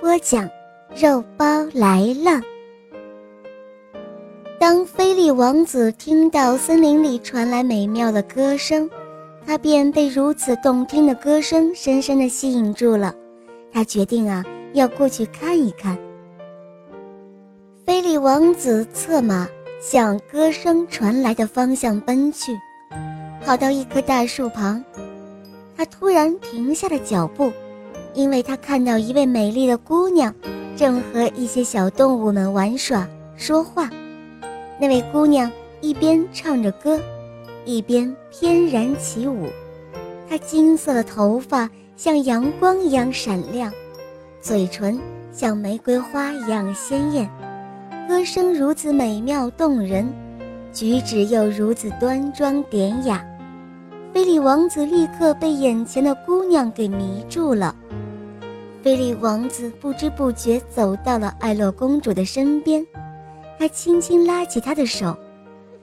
[0.00, 0.48] 播讲，
[0.94, 2.40] 肉包来了。
[4.60, 8.88] 当菲利王子听到森林里传来美妙的歌声，
[9.44, 13.12] 他便被如此动听的歌声深深的吸引住了。
[13.72, 15.98] 他决定啊，要过去看一看。
[17.84, 19.48] 菲利王子策马
[19.80, 22.56] 向歌声传来的方向奔去，
[23.44, 24.84] 跑到一棵大树旁。
[25.76, 27.52] 他突然停下了脚步，
[28.18, 30.34] 因为他看到一位美丽的姑娘，
[30.74, 33.06] 正和一些小动物们玩耍
[33.36, 33.88] 说话。
[34.80, 35.48] 那位姑娘
[35.80, 36.98] 一边唱着歌，
[37.64, 39.46] 一边翩然起舞。
[40.28, 43.72] 她金色的头发像阳光一样闪亮，
[44.40, 44.98] 嘴唇
[45.30, 47.30] 像玫瑰花一样鲜艳，
[48.08, 50.12] 歌声如此美妙动人，
[50.72, 53.24] 举止又如此端庄典雅。
[54.12, 57.72] 菲利王子立刻被眼前的姑娘给迷住了。
[58.82, 62.86] 菲利王子不知不觉走到了艾洛公主的身边，
[63.58, 65.16] 他轻轻拉起她的手，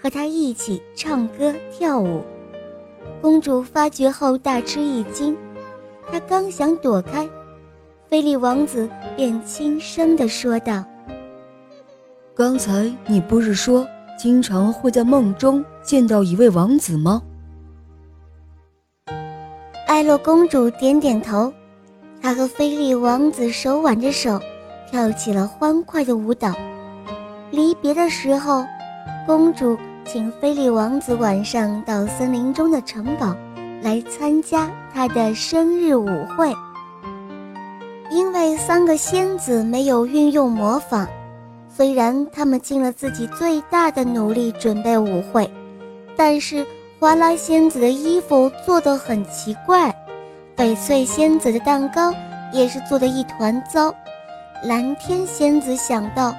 [0.00, 2.22] 和她一起唱歌跳舞。
[3.20, 5.36] 公主发觉后大吃一惊，
[6.10, 7.28] 她刚想躲开，
[8.08, 10.84] 菲利王子便轻声地说道
[12.34, 13.86] ：“刚才你不是说
[14.18, 17.22] 经常会在梦中见到一位王子吗？”
[19.86, 21.52] 艾洛公主点点头，
[22.22, 24.40] 她和菲利王子手挽着手，
[24.90, 26.52] 跳起了欢快的舞蹈。
[27.50, 28.64] 离别的时候，
[29.26, 33.34] 公主请菲利王子晚上到森林中的城堡
[33.82, 36.54] 来参加她的生日舞会。
[38.10, 41.08] 因为三个仙子没有运用魔法，
[41.68, 45.50] 虽然他们尽了自己最大的努力准备舞会，
[46.16, 46.66] 但是。
[47.00, 49.90] 花拉仙子的衣服做得很奇怪，
[50.60, 52.12] 翡翠仙子的蛋糕
[52.52, 53.94] 也是做的一团糟。
[54.62, 56.36] 蓝天仙子想到，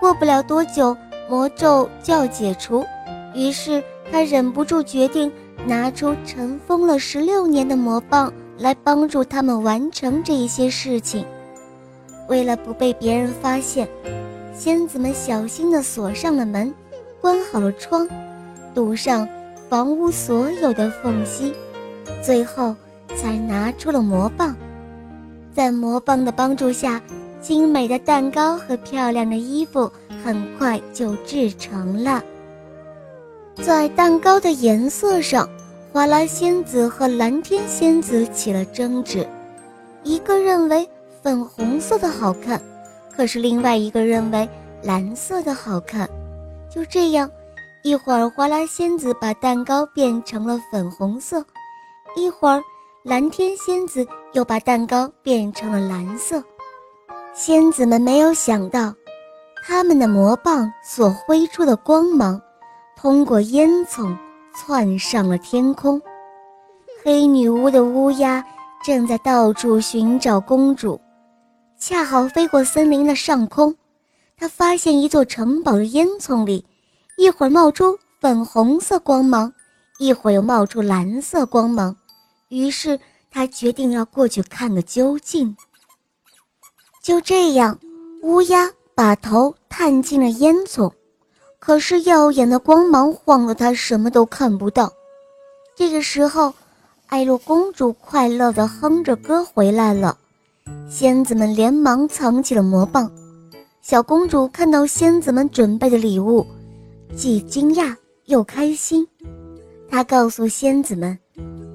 [0.00, 0.96] 过不了多久
[1.28, 2.84] 魔咒就要解除，
[3.32, 3.80] 于是
[4.10, 5.30] 她忍不住决定
[5.64, 11.24] 拿出尘封了十六年的魔棒来帮助他们完成这一些事情。
[12.26, 13.86] 为了不被别人发现，
[14.52, 16.74] 仙子们小心地锁上了门，
[17.20, 18.08] 关好了窗，
[18.74, 19.28] 堵上。
[19.68, 21.54] 房屋所有的缝隙，
[22.22, 22.74] 最后
[23.16, 24.54] 才拿出了魔棒。
[25.52, 27.00] 在魔棒的帮助下，
[27.40, 29.90] 精美的蛋糕和漂亮的衣服
[30.24, 32.22] 很快就制成了。
[33.56, 35.48] 在蛋糕的颜色上，
[35.92, 39.26] 花拉仙子和蓝天仙子起了争执，
[40.02, 40.88] 一个认为
[41.22, 42.60] 粉红色的好看，
[43.14, 44.48] 可是另外一个认为
[44.82, 46.08] 蓝色的好看。
[46.70, 47.30] 就这样。
[47.84, 51.42] 一会儿，花拉仙子把蛋糕变成了粉红色；
[52.16, 52.62] 一会儿，
[53.04, 56.40] 蓝天仙子又把蛋糕变成了蓝色。
[57.34, 58.94] 仙子们没有想到，
[59.66, 62.40] 他们的魔棒所挥出的光芒，
[62.96, 64.16] 通过烟囱
[64.54, 66.00] 窜上了天空。
[67.02, 68.44] 黑女巫的乌鸦
[68.84, 71.00] 正在到处寻找公主，
[71.76, 73.74] 恰好飞过森林的上空，
[74.36, 76.64] 他发现一座城堡的烟囱里。
[77.18, 79.52] 一会儿冒出粉红色光芒，
[79.98, 81.96] 一会儿又冒出蓝色光芒，
[82.52, 85.56] 于是他决定要过去看个究竟。
[87.02, 87.78] 就这样，
[88.22, 90.92] 乌鸦把头探进了烟囱，
[91.58, 94.92] 可是耀眼的光芒晃得他什么都看不到。
[95.74, 96.52] 这个时候，
[97.06, 100.18] 艾洛公主快乐地哼着歌回来了，
[100.90, 103.10] 仙子们连忙藏起了魔棒。
[103.80, 106.46] 小公主看到仙子们准备的礼物。
[107.16, 107.96] 既惊讶
[108.26, 109.08] 又开心，
[109.90, 111.18] 他告诉仙子们，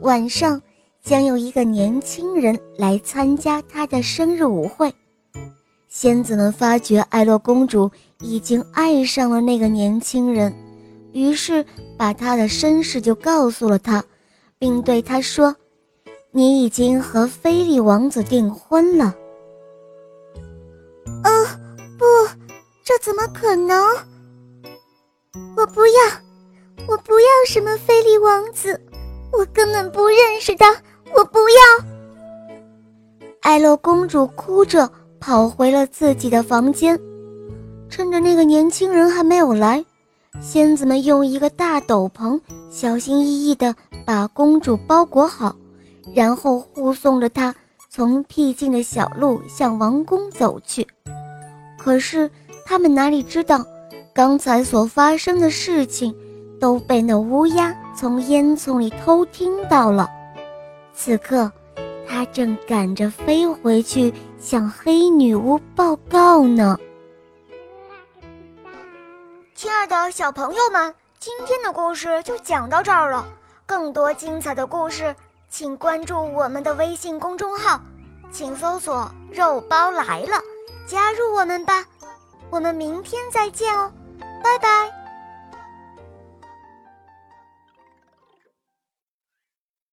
[0.01, 0.61] 晚上
[1.07, 4.93] 将有一个年轻人来参加他的生日舞会。
[5.87, 7.89] 仙子们发觉艾洛公主
[8.19, 10.53] 已经爱上了那个年轻人，
[11.13, 11.65] 于是
[11.97, 14.03] 把他的身世就告诉了他，
[14.59, 15.55] 并对他说
[16.31, 19.15] ：“你已经和菲利王子订婚了。
[21.23, 21.45] ”“呃，
[21.97, 22.03] 不，
[22.83, 23.81] 这怎么可能？”
[25.55, 25.93] 我不要，
[26.85, 28.77] 我不要什么菲利王子，
[29.31, 30.75] 我根本不认识他，
[31.15, 31.85] 我不要。
[33.41, 34.89] 艾洛公主哭着
[35.19, 36.99] 跑回了自己的房间。
[37.89, 39.83] 趁着那个年轻人还没有来，
[40.41, 42.39] 仙子们用一个大斗篷
[42.69, 43.73] 小心翼翼地
[44.05, 45.55] 把公主包裹好，
[46.13, 47.55] 然后护送着她
[47.89, 50.85] 从僻静的小路向王宫走去。
[51.77, 52.29] 可是
[52.65, 53.65] 他们哪里知道，
[54.13, 56.13] 刚才所发生的事情
[56.59, 60.09] 都被那乌鸦从烟囱里偷听到了。
[60.99, 61.49] 此刻，
[62.07, 66.75] 他正赶着飞回去向黑女巫报告呢。
[69.53, 73.25] 亲爱的小朋友们，今天的故事就讲到这儿了。
[73.67, 75.15] 更多精彩的故事，
[75.49, 77.79] 请关注我们的微信公众号，
[78.31, 80.41] 请搜索“肉包来了”，
[80.87, 81.85] 加入我们吧。
[82.49, 83.91] 我们明天再见哦，
[84.43, 84.96] 拜拜。